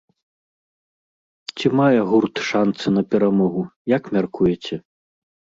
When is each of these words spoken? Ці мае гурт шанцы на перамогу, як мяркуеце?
Ці 1.57 1.67
мае 1.79 1.99
гурт 2.13 2.35
шанцы 2.49 2.87
на 2.97 3.03
перамогу, 3.13 3.61
як 3.97 4.03
мяркуеце? 4.19 4.75